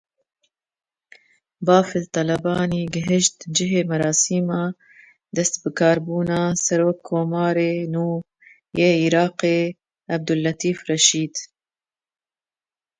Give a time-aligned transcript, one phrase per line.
[1.65, 4.63] Bafel Talebanî gihîşt cihê merasima
[5.35, 8.07] destbikarbûna serokkomarê nû
[8.79, 9.59] yê Iraqê
[10.15, 11.33] Ebdulletîf Reşîd.